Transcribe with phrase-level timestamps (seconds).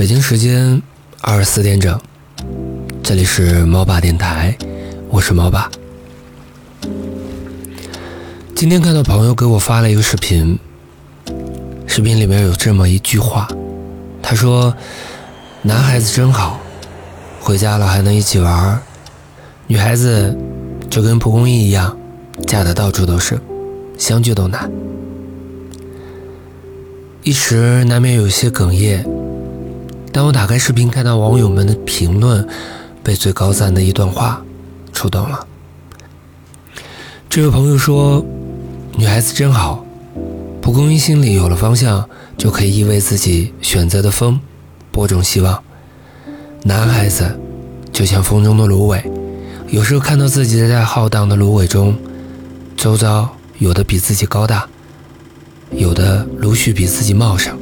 [0.00, 0.80] 北京时间
[1.20, 2.00] 二十四点整，
[3.02, 4.56] 这里是猫爸电台，
[5.10, 5.70] 我是猫爸。
[8.54, 10.58] 今天看到朋友给我发了一个视频，
[11.86, 13.46] 视频里面有这么一句话，
[14.22, 14.74] 他说
[15.60, 16.58] ：“男孩子真好，
[17.38, 18.80] 回家了还能一起玩；
[19.66, 20.34] 女孩子
[20.88, 21.94] 就跟蒲公英一样，
[22.46, 23.38] 嫁的到处都是，
[23.98, 24.72] 相聚都难。”
[27.22, 29.04] 一时难免有些哽咽。
[30.12, 32.46] 当我打开视频，看到网友们的评论，
[33.02, 34.42] 被最高赞的一段话
[34.92, 35.46] 触动了。
[37.28, 38.24] 这位朋友说
[38.98, 39.84] ：“女孩子真好，
[40.60, 44.40] 蒲公英心里有了方向，就可以依偎自己选择的风，
[44.90, 45.62] 播种希望。
[46.64, 47.38] 男孩子
[47.92, 49.02] 就像风中的芦苇，
[49.68, 51.96] 有时候看到自己在浩荡的芦苇中，
[52.76, 54.66] 周遭有的比自己高大。”
[55.70, 57.56] 有的芦絮比自己茂盛，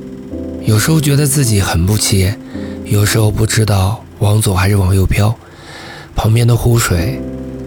[0.69, 2.39] 有时候觉得自己很不起眼，
[2.85, 5.35] 有时候不知道往左还是往右飘。
[6.15, 7.19] 旁边的湖水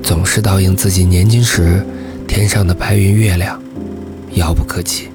[0.03, 1.83] 总是倒映自己年轻时
[2.27, 3.59] 天上的白云月亮，
[4.33, 5.09] 遥不可及。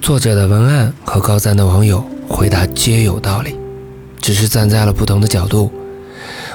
[0.00, 3.54] 作者的文案和高赞的网友回答皆有道理，
[4.22, 5.70] 只是站在了不同的角度。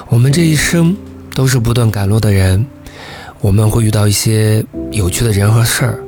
[0.08, 0.96] 我们这一生
[1.32, 2.66] 都是不断赶路的人，
[3.40, 6.00] 我们会遇到一些有趣的人和事儿，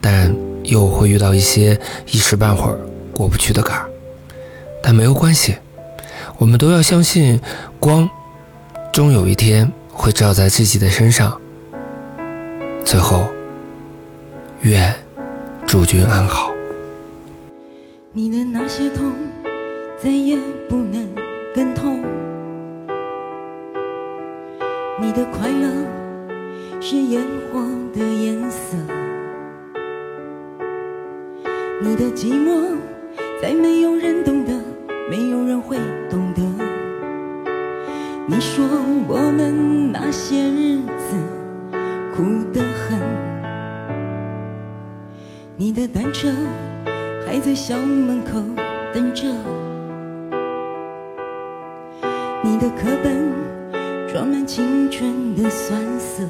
[0.00, 0.34] 但。
[0.64, 1.76] 又会遇到一些
[2.12, 2.78] 一时半会儿
[3.12, 3.88] 过不去的坎儿，
[4.82, 5.56] 但没有关系，
[6.38, 7.40] 我们都要相信
[7.78, 8.08] 光，
[8.92, 11.40] 终有一天会照在自己的身上。
[12.84, 13.26] 最后，
[14.62, 14.94] 愿
[15.66, 16.52] 诸君安好。
[18.12, 19.12] 你的那些痛，
[20.02, 20.36] 再也
[20.68, 21.08] 不能
[21.54, 22.02] 更痛。
[25.00, 25.68] 你的快乐，
[26.80, 27.60] 是烟火
[27.94, 28.76] 的颜色。
[31.80, 32.76] 你的寂寞，
[33.42, 34.52] 再没有人懂得，
[35.10, 35.76] 没有人会
[36.08, 36.40] 懂得。
[38.24, 38.64] 你说
[39.08, 41.16] 我们那些日子
[42.14, 42.22] 苦
[42.52, 43.00] 得很，
[45.56, 46.28] 你的单车
[47.26, 48.40] 还在校门口
[48.94, 49.26] 等着，
[52.44, 53.28] 你的课本
[54.06, 56.22] 装满青春的酸涩，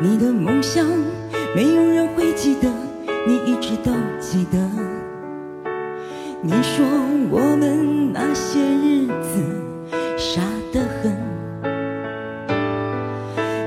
[0.00, 0.84] 你的梦想。
[1.54, 2.68] 没有人会记得，
[3.28, 4.58] 你一直都记得。
[6.40, 6.86] 你说
[7.30, 9.44] 我们那些日子
[10.16, 10.40] 傻
[10.72, 11.14] 得很，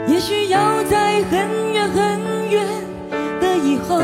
[0.07, 2.65] 也许要在很远很远
[3.39, 4.01] 的以后，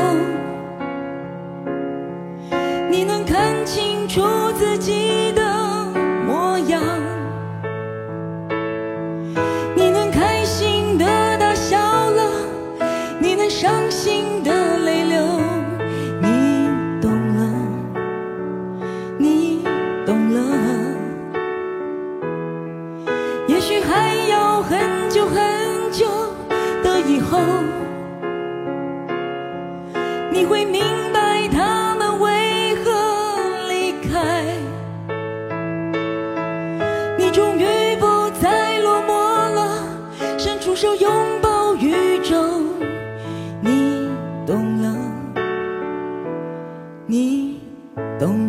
[2.88, 4.22] 你能看清楚
[4.56, 5.07] 自己
[24.08, 26.06] 还有很久很久
[26.82, 27.38] 的以后，
[30.32, 30.82] 你会明
[31.12, 32.90] 白他们为何
[33.68, 34.46] 离开。
[37.18, 37.66] 你终于
[38.00, 39.12] 不再落寞
[39.52, 39.84] 了，
[40.38, 42.34] 伸出手拥抱宇宙。
[43.60, 44.08] 你
[44.46, 44.96] 懂了，
[47.06, 47.60] 你
[48.18, 48.47] 懂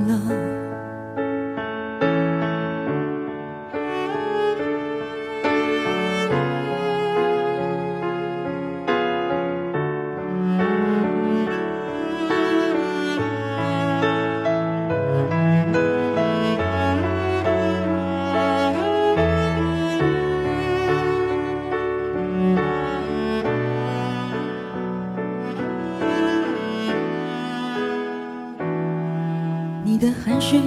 [30.39, 30.61] 汗水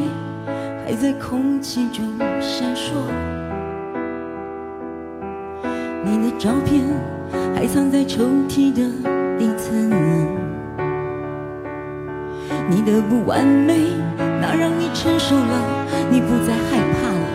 [0.84, 2.04] 还在空气中
[2.42, 2.92] 闪烁，
[6.04, 6.84] 你的照片
[7.54, 8.82] 还藏在抽屉的
[9.38, 9.90] 底层，
[12.68, 13.78] 你的不完美
[14.42, 17.26] 那让你承受了，你不再害怕了。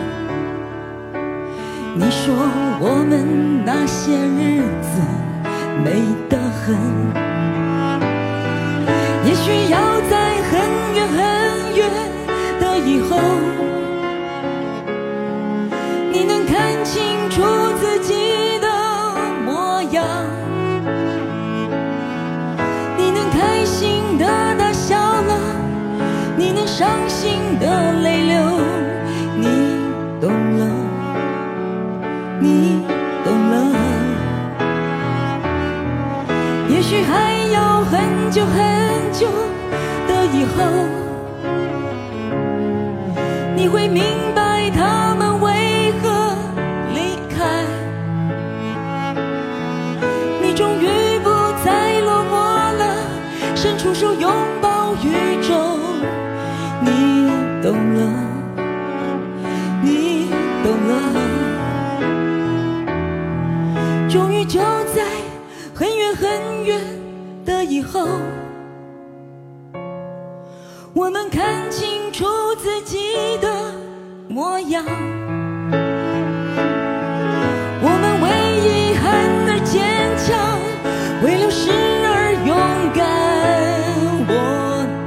[1.96, 2.36] 你说
[2.78, 5.00] 我们那些日子
[5.82, 6.76] 美得很，
[9.26, 9.87] 也许要
[33.28, 33.54] 懂了。
[36.70, 39.26] 也许还要很久很久
[40.06, 40.64] 的以后。
[43.54, 44.02] 你会明
[44.34, 46.08] 白他们为何
[46.94, 47.64] 离开。
[50.40, 51.28] 你终于不
[51.62, 52.32] 再落寞
[52.78, 52.96] 了，
[53.54, 54.32] 伸出手拥
[54.62, 55.78] 抱宇宙。
[56.80, 57.30] 你
[57.60, 58.00] 懂了，
[66.20, 66.80] 很远
[67.44, 68.04] 的以后
[70.92, 72.24] 我们看清楚
[72.56, 73.72] 自己的
[74.28, 74.84] 模样。
[77.80, 78.26] 我们为
[78.66, 79.06] 遗憾
[79.48, 79.78] 而坚
[80.18, 80.58] 强
[81.22, 81.70] 为流逝
[82.04, 82.56] 而勇
[82.96, 82.98] 敢
[84.26, 84.32] 我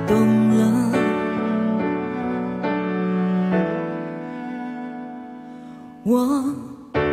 [0.08, 0.10] 懂
[0.56, 0.60] 了。
[6.06, 6.10] 我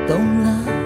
[0.06, 0.10] 懂
[0.44, 0.77] 了。